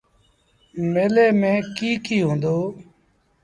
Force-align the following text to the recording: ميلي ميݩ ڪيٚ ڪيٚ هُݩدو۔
ميلي 0.93 1.27
ميݩ 1.41 1.65
ڪيٚ 1.75 2.01
ڪيٚ 2.05 2.25
هُݩدو۔ 2.27 2.57